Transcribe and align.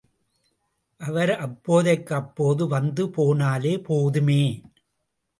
அவர் 1.01 1.29
அப்போதைக்கப்போது 1.29 2.67
வந்து 2.67 3.03
போனாலே 3.07 3.73
போதுமே. 3.83 4.39